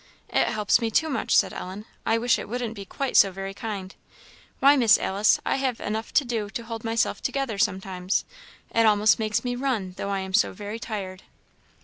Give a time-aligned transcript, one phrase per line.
[0.29, 3.53] "It helps me too much," said Ellen; "I wish it wouldn't be quite so very
[3.53, 3.93] kind.
[4.59, 8.25] Why, Miss Alice, I have enough to do to hold myself together, sometimes.
[8.73, 11.21] It almost makes me run, though I am so very tired."